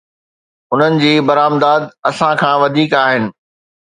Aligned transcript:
انهن 0.73 0.95
جي 1.03 1.11
برآمدات 1.29 1.83
اسان 2.11 2.33
کان 2.43 2.55
وڌيڪ 2.61 2.91
آهن. 3.05 3.23